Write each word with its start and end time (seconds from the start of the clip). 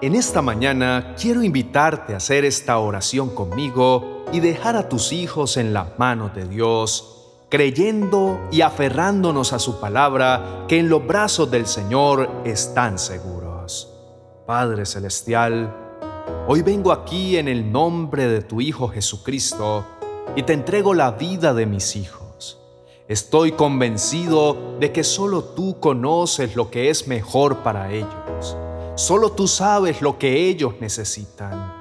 En 0.00 0.14
esta 0.14 0.42
mañana 0.42 1.16
quiero 1.20 1.42
invitarte 1.42 2.14
a 2.14 2.18
hacer 2.18 2.44
esta 2.44 2.78
oración 2.78 3.30
conmigo 3.30 4.22
y 4.32 4.38
dejar 4.38 4.76
a 4.76 4.88
tus 4.88 5.12
hijos 5.12 5.56
en 5.56 5.72
las 5.74 5.98
manos 5.98 6.36
de 6.36 6.46
Dios, 6.46 7.34
creyendo 7.48 8.38
y 8.52 8.60
aferrándonos 8.60 9.52
a 9.52 9.58
su 9.58 9.80
palabra 9.80 10.66
que 10.68 10.78
en 10.78 10.88
los 10.88 11.04
brazos 11.04 11.50
del 11.50 11.66
Señor 11.66 12.30
están 12.44 13.00
seguros. 13.00 13.92
Padre 14.46 14.86
Celestial, 14.86 15.74
hoy 16.46 16.62
vengo 16.62 16.92
aquí 16.92 17.36
en 17.36 17.48
el 17.48 17.72
nombre 17.72 18.28
de 18.28 18.42
tu 18.42 18.60
Hijo 18.60 18.86
Jesucristo 18.86 19.84
y 20.36 20.44
te 20.44 20.52
entrego 20.52 20.94
la 20.94 21.10
vida 21.10 21.54
de 21.54 21.66
mis 21.66 21.96
hijos. 21.96 22.60
Estoy 23.08 23.50
convencido 23.50 24.76
de 24.78 24.92
que 24.92 25.02
solo 25.02 25.42
tú 25.42 25.80
conoces 25.80 26.54
lo 26.54 26.70
que 26.70 26.88
es 26.88 27.08
mejor 27.08 27.64
para 27.64 27.90
ellos 27.90 28.27
Solo 28.98 29.30
tú 29.30 29.46
sabes 29.46 30.02
lo 30.02 30.18
que 30.18 30.48
ellos 30.48 30.74
necesitan. 30.80 31.72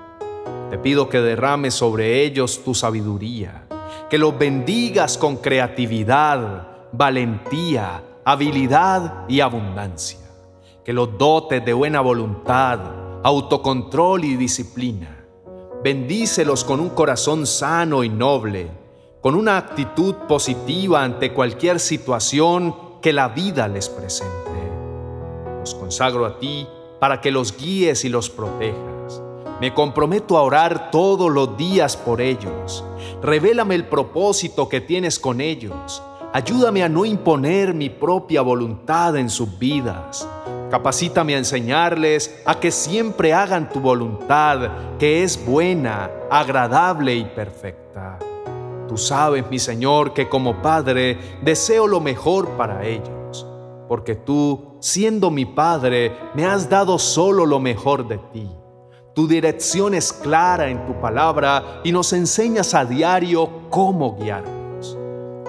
Te 0.69 0.77
pido 0.77 1.09
que 1.09 1.19
derrames 1.19 1.73
sobre 1.73 2.23
ellos 2.23 2.63
tu 2.63 2.75
sabiduría, 2.75 3.67
que 4.07 4.19
los 4.19 4.37
bendigas 4.37 5.17
con 5.17 5.37
creatividad, 5.37 6.91
valentía, 6.91 8.03
habilidad 8.23 9.27
y 9.27 9.39
abundancia, 9.39 10.19
que 10.85 10.93
los 10.93 11.17
dotes 11.17 11.65
de 11.65 11.73
buena 11.73 12.01
voluntad, 12.01 12.81
autocontrol 13.23 14.23
y 14.23 14.35
disciplina. 14.35 15.25
Bendícelos 15.83 16.63
con 16.63 16.79
un 16.79 16.89
corazón 16.89 17.47
sano 17.47 18.03
y 18.03 18.09
noble, 18.09 18.69
con 19.21 19.33
una 19.33 19.57
actitud 19.57 20.13
positiva 20.27 21.03
ante 21.03 21.33
cualquier 21.33 21.79
situación 21.79 22.75
que 23.01 23.11
la 23.11 23.29
vida 23.29 23.67
les 23.67 23.89
presente. 23.89 24.51
Los 25.61 25.73
consagro 25.73 26.23
a 26.23 26.37
ti 26.37 26.67
para 26.99 27.21
que 27.21 27.31
los 27.31 27.57
guíes 27.57 28.05
y 28.05 28.09
los 28.09 28.29
protejas. 28.29 29.21
Me 29.59 29.73
comprometo 29.73 30.37
a 30.37 30.43
orar 30.43 30.91
todos 30.91 31.31
los 31.31 31.57
días 31.57 31.97
por 31.97 32.21
ellos. 32.21 32.83
Revélame 33.21 33.75
el 33.75 33.85
propósito 33.85 34.69
que 34.69 34.81
tienes 34.81 35.17
con 35.17 35.41
ellos. 35.41 36.01
Ayúdame 36.33 36.83
a 36.83 36.89
no 36.89 37.05
imponer 37.05 37.73
mi 37.73 37.89
propia 37.89 38.41
voluntad 38.41 39.15
en 39.17 39.29
sus 39.29 39.57
vidas. 39.57 40.27
Capacítame 40.69 41.33
a 41.33 41.39
enseñarles 41.39 42.39
a 42.45 42.59
que 42.59 42.71
siempre 42.71 43.33
hagan 43.33 43.69
tu 43.69 43.79
voluntad, 43.79 44.97
que 44.99 45.23
es 45.23 45.43
buena, 45.43 46.11
agradable 46.29 47.15
y 47.15 47.23
perfecta. 47.23 48.19
Tú 48.87 48.97
sabes, 48.97 49.49
mi 49.49 49.59
Señor, 49.59 50.13
que 50.13 50.29
como 50.29 50.61
Padre 50.61 51.17
deseo 51.41 51.87
lo 51.87 51.99
mejor 51.99 52.49
para 52.51 52.85
ellos 52.85 53.17
porque 53.87 54.15
tú, 54.15 54.77
siendo 54.79 55.31
mi 55.31 55.45
Padre, 55.45 56.11
me 56.33 56.45
has 56.45 56.69
dado 56.69 56.99
solo 56.99 57.45
lo 57.45 57.59
mejor 57.59 58.07
de 58.07 58.17
ti. 58.33 58.49
Tu 59.15 59.27
dirección 59.27 59.95
es 59.95 60.13
clara 60.13 60.69
en 60.69 60.85
tu 60.85 60.93
palabra 61.01 61.81
y 61.83 61.91
nos 61.91 62.13
enseñas 62.13 62.73
a 62.73 62.85
diario 62.85 63.49
cómo 63.69 64.15
guiarnos. 64.15 64.97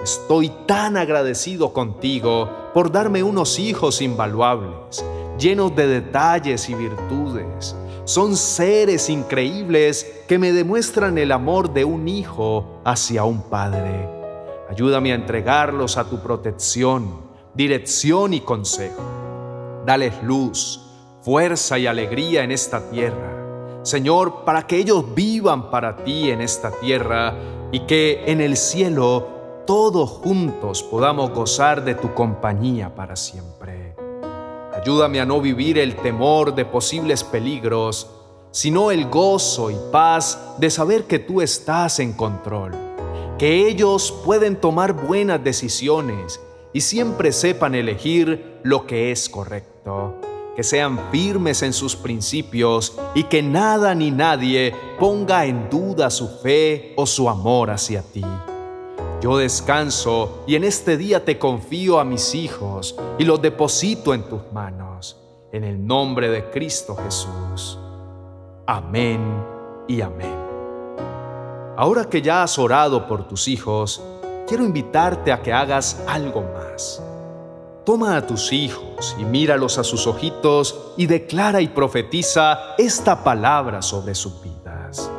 Estoy 0.03 0.51
tan 0.65 0.97
agradecido 0.97 1.71
contigo 1.71 2.49
por 2.73 2.91
darme 2.91 3.21
unos 3.21 3.59
hijos 3.59 4.01
invaluables, 4.01 5.05
llenos 5.37 5.75
de 5.75 5.87
detalles 5.87 6.67
y 6.69 6.73
virtudes. 6.73 7.75
Son 8.05 8.35
seres 8.35 9.07
increíbles 9.09 10.23
que 10.27 10.39
me 10.39 10.51
demuestran 10.51 11.19
el 11.19 11.31
amor 11.31 11.71
de 11.71 11.85
un 11.85 12.07
hijo 12.07 12.81
hacia 12.83 13.23
un 13.23 13.43
padre. 13.43 14.09
Ayúdame 14.67 15.11
a 15.11 15.15
entregarlos 15.15 15.97
a 15.97 16.09
tu 16.09 16.19
protección 16.19 17.28
dirección 17.53 18.33
y 18.33 18.41
consejo. 18.41 19.01
Dales 19.85 20.21
luz, 20.23 20.81
fuerza 21.21 21.77
y 21.77 21.87
alegría 21.87 22.43
en 22.43 22.51
esta 22.51 22.89
tierra. 22.89 23.81
Señor, 23.83 24.43
para 24.45 24.67
que 24.67 24.77
ellos 24.77 25.03
vivan 25.15 25.69
para 25.71 26.03
ti 26.03 26.29
en 26.29 26.41
esta 26.41 26.71
tierra 26.71 27.33
y 27.71 27.81
que 27.81 28.23
en 28.27 28.41
el 28.41 28.57
cielo 28.57 29.27
todos 29.65 30.09
juntos 30.09 30.83
podamos 30.83 31.31
gozar 31.31 31.83
de 31.83 31.95
tu 31.95 32.13
compañía 32.13 32.93
para 32.95 33.15
siempre. 33.15 33.95
Ayúdame 34.73 35.19
a 35.19 35.25
no 35.25 35.41
vivir 35.41 35.77
el 35.77 35.95
temor 35.95 36.55
de 36.55 36.65
posibles 36.65 37.23
peligros, 37.23 38.09
sino 38.51 38.91
el 38.91 39.09
gozo 39.09 39.69
y 39.69 39.75
paz 39.91 40.55
de 40.57 40.69
saber 40.69 41.03
que 41.05 41.19
tú 41.19 41.41
estás 41.41 41.99
en 41.99 42.13
control, 42.13 42.71
que 43.37 43.67
ellos 43.67 44.11
pueden 44.25 44.55
tomar 44.55 44.93
buenas 44.93 45.43
decisiones 45.43 46.39
y 46.73 46.81
siempre 46.81 47.31
sepan 47.31 47.75
elegir 47.75 48.59
lo 48.63 48.85
que 48.85 49.11
es 49.11 49.29
correcto, 49.29 50.15
que 50.55 50.63
sean 50.63 50.99
firmes 51.11 51.63
en 51.63 51.73
sus 51.73 51.95
principios 51.95 52.97
y 53.15 53.23
que 53.23 53.41
nada 53.41 53.95
ni 53.95 54.11
nadie 54.11 54.75
ponga 54.99 55.45
en 55.45 55.69
duda 55.69 56.09
su 56.09 56.27
fe 56.27 56.93
o 56.95 57.05
su 57.05 57.29
amor 57.29 57.71
hacia 57.71 58.01
ti. 58.01 58.23
Yo 59.21 59.37
descanso 59.37 60.43
y 60.47 60.55
en 60.55 60.63
este 60.63 60.95
día 60.95 61.25
te 61.25 61.37
confío 61.37 61.99
a 61.99 62.05
mis 62.05 62.35
hijos 62.35 62.95
y 63.17 63.25
los 63.25 63.41
deposito 63.41 64.13
en 64.13 64.23
tus 64.23 64.41
manos, 64.53 65.17
en 65.51 65.63
el 65.63 65.85
nombre 65.85 66.29
de 66.29 66.49
Cristo 66.51 66.95
Jesús. 66.95 67.77
Amén 68.65 69.19
y 69.87 70.01
amén. 70.01 70.37
Ahora 71.75 72.05
que 72.05 72.21
ya 72.21 72.43
has 72.43 72.59
orado 72.59 73.07
por 73.07 73.27
tus 73.27 73.47
hijos, 73.47 74.01
quiero 74.49 74.65
invitarte 74.65 75.31
a 75.31 75.43
que 75.43 75.53
hagas 75.53 76.01
algo 76.07 76.41
más. 76.41 77.03
Toma 77.85 78.17
a 78.17 78.25
tus 78.25 78.51
hijos 78.51 79.15
y 79.19 79.23
míralos 79.23 79.77
a 79.77 79.83
sus 79.83 80.07
ojitos 80.07 80.93
y 80.97 81.05
declara 81.05 81.61
y 81.61 81.67
profetiza 81.67 82.75
esta 82.79 83.23
palabra 83.23 83.83
sobre 83.83 84.15
sus 84.15 84.41
vidas. 84.41 85.11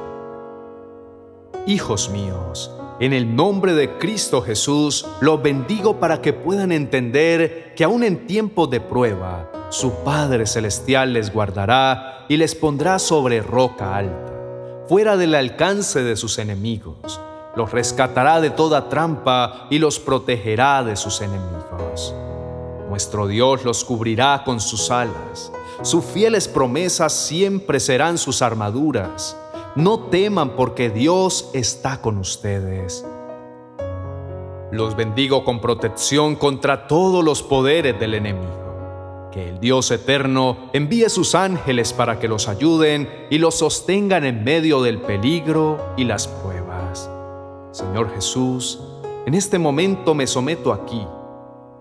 Hijos 1.65 2.11
míos, 2.11 2.73
en 2.99 3.13
el 3.13 3.37
nombre 3.37 3.73
de 3.75 3.99
Cristo 3.99 4.43
Jesús, 4.43 5.07
los 5.21 5.41
bendigo 5.41 6.01
para 6.01 6.21
que 6.21 6.33
puedan 6.33 6.73
entender 6.73 7.73
que 7.77 7.85
aún 7.85 8.03
en 8.03 8.27
tiempo 8.27 8.67
de 8.67 8.81
prueba, 8.81 9.49
su 9.69 9.93
Padre 10.03 10.47
Celestial 10.47 11.13
les 11.13 11.33
guardará 11.33 12.27
y 12.29 12.37
les 12.37 12.57
pondrá 12.57 12.99
sobre 12.99 13.43
roca 13.43 13.97
alta, 13.97 14.33
fuera 14.89 15.17
del 15.17 15.37
alcance 15.37 16.03
de 16.03 16.17
sus 16.17 16.39
enemigos 16.41 17.21
los 17.57 17.73
rescatará 17.73 18.41
de 18.41 18.51
toda 18.51 18.89
trampa 18.89 19.67
y 19.71 19.79
los 19.79 19.99
protegerá 19.99 20.85
de 20.85 20.97
sus 20.97 21.21
enemigos. 21.21 22.15
Nuestro 22.89 23.27
Dios 23.27 23.65
los 23.65 23.85
cubrirá 23.85 24.43
con 24.45 24.61
sus 24.61 24.91
alas, 24.91 25.53
sus 25.83 26.05
fieles 26.05 26.47
promesas 26.47 27.15
siempre 27.15 27.81
serán 27.81 28.19
sus 28.19 28.43
armaduras. 28.43 29.37
No 29.77 30.01
teman 30.11 30.51
porque 30.51 30.91
Dios 30.91 31.51
está 31.55 32.03
con 32.03 32.19
ustedes. 32.19 33.07
Los 34.71 34.95
bendigo 34.95 35.43
con 35.43 35.61
protección 35.61 36.37
contra 36.37 36.87
todos 36.87 37.25
los 37.25 37.43
poderes 37.43 37.99
del 37.99 38.15
enemigo. 38.15 39.31
Que 39.33 39.49
el 39.49 39.59
Dios 39.59 39.91
eterno 39.91 40.71
envíe 40.75 41.09
sus 41.09 41.35
ángeles 41.35 41.95
para 41.95 42.19
que 42.19 42.29
los 42.29 42.47
ayuden 42.47 43.09
y 43.31 43.39
los 43.39 43.55
sostengan 43.55 44.25
en 44.25 44.45
medio 44.45 44.83
del 44.83 45.01
peligro 45.01 45.79
y 45.97 46.05
las 46.05 46.29
pruebas. 46.29 46.50
Señor 47.73 48.13
Jesús, 48.15 48.81
en 49.27 49.35
este 49.35 49.59
momento 49.59 50.15
me 50.15 50.27
someto 50.27 50.73
aquí. 50.73 51.07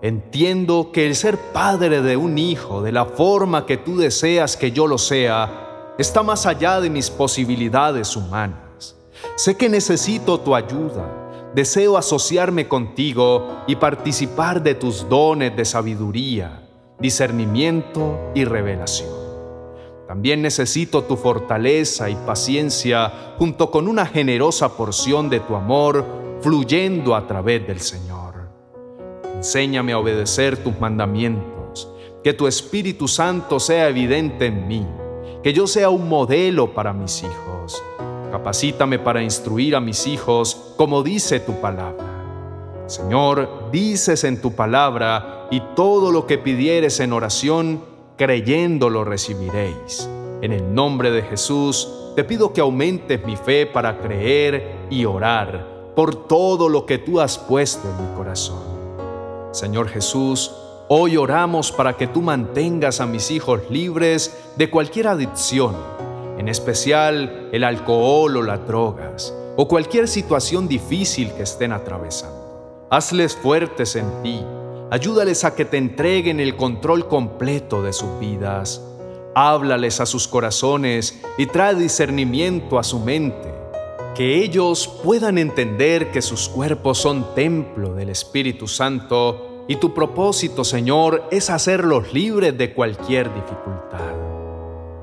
Entiendo 0.02 0.90
que 0.92 1.06
el 1.06 1.14
ser 1.14 1.36
padre 1.52 2.00
de 2.00 2.16
un 2.16 2.38
hijo 2.38 2.80
de 2.80 2.92
la 2.92 3.04
forma 3.04 3.66
que 3.66 3.76
tú 3.76 3.96
deseas 3.96 4.56
que 4.56 4.72
yo 4.72 4.86
lo 4.86 4.98
sea, 4.98 5.94
está 5.98 6.22
más 6.22 6.46
allá 6.46 6.80
de 6.80 6.88
mis 6.88 7.10
posibilidades 7.10 8.16
humanas. 8.16 8.96
Sé 9.36 9.56
que 9.56 9.68
necesito 9.68 10.40
tu 10.40 10.54
ayuda. 10.54 11.50
Deseo 11.54 11.98
asociarme 11.98 12.68
contigo 12.68 13.62
y 13.66 13.76
participar 13.76 14.62
de 14.62 14.76
tus 14.76 15.08
dones 15.08 15.56
de 15.56 15.64
sabiduría, 15.64 16.62
discernimiento 17.00 18.30
y 18.34 18.44
revelación. 18.44 19.19
También 20.10 20.42
necesito 20.42 21.04
tu 21.04 21.16
fortaleza 21.16 22.10
y 22.10 22.16
paciencia 22.16 23.34
junto 23.38 23.70
con 23.70 23.86
una 23.86 24.04
generosa 24.06 24.76
porción 24.76 25.30
de 25.30 25.38
tu 25.38 25.54
amor 25.54 26.04
fluyendo 26.40 27.14
a 27.14 27.28
través 27.28 27.64
del 27.64 27.78
Señor. 27.78 28.48
Enséñame 29.36 29.92
a 29.92 30.00
obedecer 30.00 30.56
tus 30.56 30.80
mandamientos, 30.80 31.88
que 32.24 32.32
tu 32.32 32.48
Espíritu 32.48 33.06
Santo 33.06 33.60
sea 33.60 33.88
evidente 33.88 34.46
en 34.46 34.66
mí, 34.66 34.84
que 35.44 35.52
yo 35.52 35.68
sea 35.68 35.90
un 35.90 36.08
modelo 36.08 36.74
para 36.74 36.92
mis 36.92 37.22
hijos. 37.22 37.80
Capacítame 38.32 38.98
para 38.98 39.22
instruir 39.22 39.76
a 39.76 39.80
mis 39.80 40.08
hijos 40.08 40.72
como 40.76 41.04
dice 41.04 41.38
tu 41.38 41.60
palabra. 41.60 42.84
Señor, 42.86 43.70
dices 43.70 44.24
en 44.24 44.42
tu 44.42 44.56
palabra, 44.56 45.46
y 45.52 45.62
todo 45.76 46.10
lo 46.10 46.26
que 46.26 46.36
pidieres 46.36 46.98
en 46.98 47.12
oración, 47.12 47.89
creyendo 48.20 48.90
lo 48.90 49.02
recibiréis. 49.02 50.06
En 50.42 50.52
el 50.52 50.74
nombre 50.74 51.10
de 51.10 51.22
Jesús, 51.22 51.88
te 52.14 52.22
pido 52.22 52.52
que 52.52 52.60
aumentes 52.60 53.24
mi 53.24 53.34
fe 53.34 53.64
para 53.64 53.98
creer 53.98 54.88
y 54.90 55.06
orar 55.06 55.94
por 55.96 56.28
todo 56.28 56.68
lo 56.68 56.84
que 56.84 56.98
tú 56.98 57.18
has 57.18 57.38
puesto 57.38 57.88
en 57.88 58.10
mi 58.10 58.14
corazón. 58.14 58.62
Señor 59.52 59.88
Jesús, 59.88 60.52
Hoy 60.92 61.16
oramos 61.16 61.70
para 61.70 61.96
que 61.96 62.08
tú 62.08 62.20
mantengas 62.20 63.00
a 63.00 63.06
mis 63.06 63.30
hijos 63.30 63.60
libres 63.70 64.36
de 64.56 64.68
cualquier 64.68 65.06
adicción, 65.06 65.76
en 66.36 66.48
especial 66.48 67.48
el 67.52 67.62
alcohol 67.62 68.36
o 68.36 68.42
las 68.42 68.66
drogas, 68.66 69.32
o 69.56 69.68
cualquier 69.68 70.08
situación 70.08 70.66
difícil 70.66 71.32
que 71.34 71.44
estén 71.44 71.70
atravesando. 71.70 72.88
Hazles 72.90 73.36
fuertes 73.36 73.94
en 73.94 74.22
ti, 74.24 74.44
ayúdales 74.90 75.44
a 75.44 75.54
que 75.54 75.64
te 75.64 75.76
entreguen 75.76 76.40
el 76.40 76.56
control 76.56 77.06
completo 77.06 77.82
de 77.82 77.92
sus 77.92 78.18
vidas. 78.18 78.82
Háblales 79.34 80.00
a 80.00 80.06
sus 80.06 80.26
corazones 80.26 81.20
y 81.38 81.46
trae 81.46 81.76
discernimiento 81.76 82.78
a 82.78 82.82
su 82.82 82.98
mente, 82.98 83.54
que 84.16 84.42
ellos 84.42 84.88
puedan 85.04 85.38
entender 85.38 86.10
que 86.10 86.20
sus 86.20 86.48
cuerpos 86.48 86.98
son 86.98 87.34
templo 87.34 87.94
del 87.94 88.08
Espíritu 88.08 88.66
Santo 88.66 89.64
y 89.68 89.76
tu 89.76 89.94
propósito, 89.94 90.64
Señor, 90.64 91.28
es 91.30 91.48
hacerlos 91.48 92.12
libres 92.12 92.58
de 92.58 92.74
cualquier 92.74 93.32
dificultad. 93.32 94.14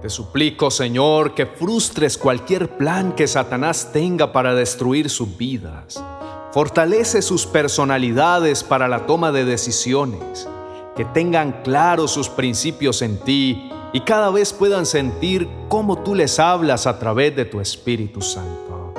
Te 0.02 0.10
suplico, 0.10 0.70
Señor, 0.70 1.34
que 1.34 1.46
frustres 1.46 2.18
cualquier 2.18 2.78
plan 2.78 3.14
que 3.14 3.28
Satanás 3.28 3.92
tenga 3.94 4.34
para 4.34 4.54
destruir 4.54 5.10
sus 5.10 5.38
vidas. 5.38 6.04
Fortalece 6.52 7.22
sus 7.22 7.46
personalidades 7.46 8.64
para 8.64 8.88
la 8.88 9.06
toma 9.06 9.32
de 9.32 9.46
decisiones, 9.46 10.48
que 10.96 11.06
tengan 11.06 11.62
claros 11.64 12.12
sus 12.12 12.30
principios 12.30 13.02
en 13.02 13.18
ti 13.20 13.72
y 13.94 14.02
cada 14.02 14.30
vez 14.32 14.54
puedan 14.54 14.86
sentir 14.86 15.48
cómo 15.70 16.04
tú 16.04 16.16
les 16.16 16.40
hablas 16.40 16.88
a 16.88 17.00
través 17.00 17.36
de 17.36 17.46
tu 17.46 17.60
Espíritu 17.60 18.22
Santo. 18.22 18.94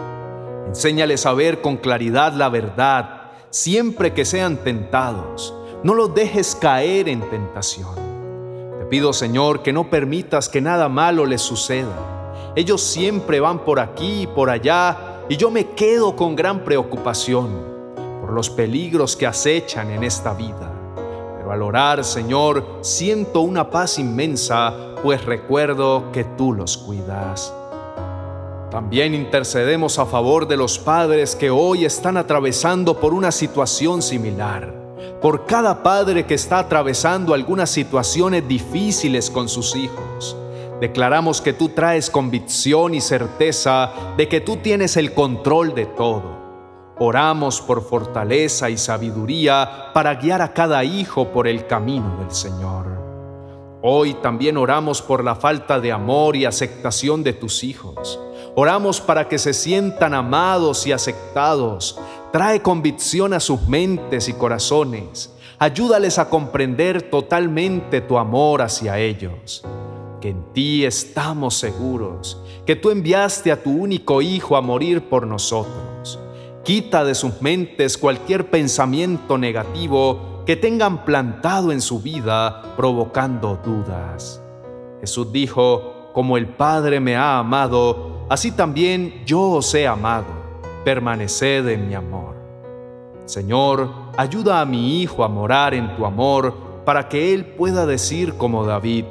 Enséñales 0.67 1.27
a 1.27 1.33
ver 1.33 1.61
con 1.61 1.77
claridad 1.77 2.33
la 2.35 2.49
verdad 2.49 3.33
siempre 3.51 4.13
que 4.13 4.25
sean 4.25 4.59
tentados 4.59 5.55
no 5.83 5.95
los 5.95 6.13
dejes 6.15 6.57
caer 6.57 7.09
en 7.09 7.21
tentación. 7.31 7.95
Te 8.81 8.85
pido, 8.87 9.13
Señor, 9.13 9.63
que 9.63 9.73
no 9.73 9.89
permitas 9.91 10.49
que 10.49 10.61
nada 10.61 10.89
malo 10.89 11.25
les 11.25 11.41
suceda. 11.41 12.53
Ellos 12.57 12.83
siempre 12.83 13.39
van 13.39 13.61
por 13.61 13.79
aquí 13.79 14.23
y 14.23 14.27
por 14.27 14.51
allá 14.51 15.08
y 15.29 15.37
yo 15.37 15.51
me 15.51 15.71
quedo 15.71 16.17
con 16.17 16.35
gran 16.37 16.65
preocupación 16.65 17.49
por 18.21 18.33
los 18.33 18.51
peligros 18.51 19.17
que 19.17 19.27
acechan 19.27 19.91
en 19.91 20.05
esta 20.05 20.35
vida. 20.35 20.73
Pero 21.37 21.53
al 21.53 21.63
orar, 21.63 22.05
Señor, 22.05 22.79
siento 22.81 23.41
una 23.41 23.71
paz 23.71 23.99
inmensa, 23.99 24.95
pues 25.03 25.25
recuerdo 25.25 26.11
que 26.13 26.25
tú 26.25 26.53
los 26.53 26.77
cuidas. 26.77 27.53
También 28.71 29.15
intercedemos 29.15 29.99
a 29.99 30.07
favor 30.07 30.47
de 30.47 30.57
los 30.57 30.79
padres 30.79 31.35
que 31.35 31.51
hoy 31.51 31.85
están 31.85 32.17
atravesando 32.17 32.99
por 32.99 33.15
una 33.15 33.33
situación 33.33 34.03
similar 34.03 34.79
por 35.21 35.47
cada 35.47 35.83
padre 35.83 36.27
que 36.27 36.35
está 36.35 36.61
atravesando 36.61 37.35
algunas 37.35 37.71
situaciones 37.71 38.47
difíciles 38.47 39.31
con 39.31 39.49
sus 39.49 39.75
hijos. 39.75 40.37
Declaramos 40.81 41.41
que 41.41 41.53
tú 41.53 41.71
traes 41.71 42.11
convicción 42.11 42.95
y 42.95 43.01
certeza 43.01 43.93
de 44.17 44.29
que 44.29 44.41
tú 44.41 44.57
tienes 44.59 44.97
el 44.97 45.13
control 45.13 45.75
de 45.75 45.87
todo. 45.87 46.39
Oramos 47.01 47.61
por 47.61 47.83
fortaleza 47.83 48.71
y 48.71 48.77
sabiduría 48.77 49.91
para 49.93 50.15
guiar 50.15 50.43
a 50.43 50.53
cada 50.53 50.85
hijo 50.85 51.29
por 51.29 51.47
el 51.49 51.67
camino 51.67 52.17
del 52.19 52.31
Señor. 52.31 52.99
Hoy 53.83 54.15
también 54.15 54.57
oramos 54.57 55.03
por 55.03 55.23
la 55.23 55.37
falta 55.37 55.79
de 55.79 55.93
amor 55.93 56.35
y 56.37 56.45
aceptación 56.45 57.23
de 57.23 57.33
tus 57.33 57.63
hijos. 57.63 58.21
Oramos 58.57 59.01
para 59.01 59.29
que 59.29 59.39
se 59.39 59.55
sientan 59.55 60.15
amados 60.15 60.87
y 60.87 60.93
aceptados, 60.93 61.99
Trae 62.33 62.61
convicción 62.61 63.33
a 63.33 63.41
sus 63.41 63.67
mentes 63.69 64.29
y 64.29 64.35
corazones. 64.35 65.33
Ayúdales 65.59 66.19
a 66.19 66.29
comprender 66.29 67.11
totalmente 67.11 68.03
tu 68.03 68.19
amor 68.19 68.61
hacia 68.61 68.99
ellos. 68.99 69.65
Que 70.21 70.31
en 70.31 70.53
ti 70.53 70.85
estamos 70.85 71.55
seguros, 71.55 72.43
que 72.67 72.77
tú 72.77 72.91
enviaste 72.91 73.53
a 73.53 73.63
tu 73.63 73.71
único 73.71 74.21
Hijo 74.21 74.57
a 74.57 74.61
morir 74.61 75.09
por 75.09 75.27
nosotros. 75.27 76.19
Quita 76.65 77.05
de 77.05 77.15
sus 77.15 77.41
mentes 77.41 77.97
cualquier 77.97 78.51
pensamiento 78.51 79.39
negativo 79.39 80.43
que 80.45 80.57
tengan 80.57 81.05
plantado 81.05 81.73
en 81.73 81.81
su 81.81 82.01
vida 82.01 82.75
provocando 82.77 83.61
dudas. 83.65 84.43
Jesús 85.01 85.33
dijo, 85.33 86.11
como 86.13 86.37
el 86.37 86.49
Padre 86.49 87.01
me 87.01 87.17
ha 87.17 87.39
amado, 87.39 88.27
así 88.29 88.51
también 88.51 89.23
yo 89.25 89.41
os 89.43 89.75
he 89.75 89.87
amado 89.87 90.39
permaneced 90.85 91.69
en 91.69 91.87
mi 91.87 91.95
amor. 91.95 92.35
Señor, 93.27 93.91
ayuda 94.17 94.61
a 94.61 94.65
mi 94.65 95.03
hijo 95.03 95.23
a 95.23 95.29
morar 95.29 95.75
en 95.75 95.95
tu 95.97 96.07
amor 96.07 96.55
para 96.87 97.09
que 97.11 97.35
él 97.35 97.45
pueda 97.45 97.85
decir 97.85 98.39
como 98.39 98.65
David, 98.65 99.05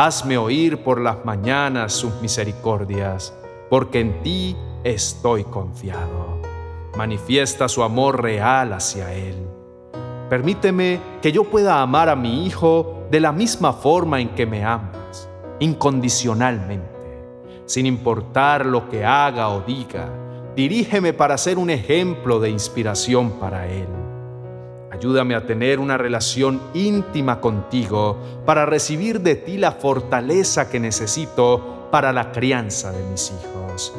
hazme 0.00 0.38
oír 0.38 0.84
por 0.84 1.00
las 1.00 1.24
mañanas 1.24 1.92
sus 1.92 2.14
misericordias, 2.20 3.34
porque 3.68 3.98
en 3.98 4.22
ti 4.22 4.56
estoy 4.84 5.42
confiado. 5.42 6.40
Manifiesta 6.96 7.68
su 7.68 7.82
amor 7.82 8.22
real 8.22 8.72
hacia 8.72 9.12
él. 9.12 9.34
Permíteme 10.30 11.00
que 11.20 11.32
yo 11.32 11.42
pueda 11.42 11.82
amar 11.82 12.08
a 12.08 12.14
mi 12.14 12.46
hijo 12.46 13.06
de 13.10 13.18
la 13.18 13.32
misma 13.32 13.72
forma 13.72 14.20
en 14.20 14.28
que 14.36 14.46
me 14.46 14.64
amas, 14.64 15.28
incondicionalmente, 15.58 16.86
sin 17.66 17.84
importar 17.84 18.66
lo 18.66 18.88
que 18.88 19.04
haga 19.04 19.48
o 19.48 19.62
diga 19.62 20.08
Dirígeme 20.54 21.12
para 21.12 21.38
ser 21.38 21.58
un 21.58 21.70
ejemplo 21.70 22.38
de 22.38 22.50
inspiración 22.50 23.30
para 23.38 23.66
Él. 23.66 23.97
Ayúdame 24.90 25.34
a 25.34 25.46
tener 25.46 25.80
una 25.80 25.98
relación 25.98 26.60
íntima 26.72 27.40
contigo 27.40 28.16
para 28.46 28.64
recibir 28.64 29.20
de 29.20 29.36
ti 29.36 29.58
la 29.58 29.72
fortaleza 29.72 30.70
que 30.70 30.80
necesito 30.80 31.88
para 31.90 32.12
la 32.12 32.32
crianza 32.32 32.90
de 32.90 33.04
mis 33.04 33.30
hijos. 33.30 33.92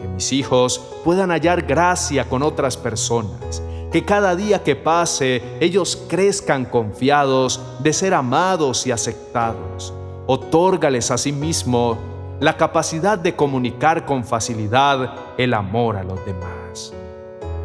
Que 0.00 0.08
mis 0.08 0.32
hijos 0.32 0.80
puedan 1.04 1.30
hallar 1.30 1.62
gracia 1.62 2.28
con 2.28 2.42
otras 2.42 2.76
personas. 2.76 3.62
Que 3.90 4.04
cada 4.04 4.36
día 4.36 4.62
que 4.62 4.76
pase 4.76 5.42
ellos 5.58 6.04
crezcan 6.08 6.66
confiados 6.66 7.60
de 7.78 7.94
ser 7.94 8.12
amados 8.12 8.86
y 8.86 8.92
aceptados. 8.92 9.94
Otórgales 10.26 11.10
a 11.10 11.16
sí 11.16 11.32
mismo 11.32 11.96
la 12.40 12.58
capacidad 12.58 13.18
de 13.18 13.34
comunicar 13.34 14.04
con 14.04 14.22
facilidad 14.22 15.14
el 15.38 15.54
amor 15.54 15.96
a 15.96 16.04
los 16.04 16.24
demás. 16.26 16.92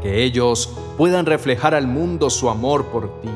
Que 0.01 0.23
ellos 0.23 0.73
puedan 0.97 1.25
reflejar 1.25 1.75
al 1.75 1.87
mundo 1.87 2.29
su 2.29 2.49
amor 2.49 2.85
por 2.87 3.21
ti, 3.21 3.29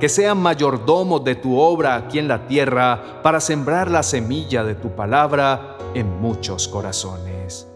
que 0.00 0.08
sean 0.08 0.38
mayordomos 0.38 1.24
de 1.24 1.34
tu 1.34 1.58
obra 1.58 1.96
aquí 1.96 2.18
en 2.18 2.28
la 2.28 2.46
tierra 2.46 3.20
para 3.22 3.40
sembrar 3.40 3.90
la 3.90 4.02
semilla 4.02 4.64
de 4.64 4.74
tu 4.74 4.90
palabra 4.90 5.78
en 5.94 6.20
muchos 6.20 6.68
corazones. 6.68 7.68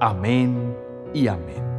Amén 0.00 0.76
y 1.14 1.28
amén. 1.28 1.69